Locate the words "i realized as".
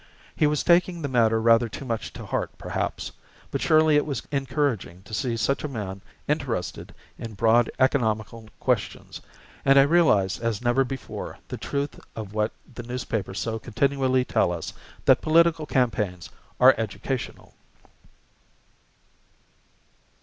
9.77-10.59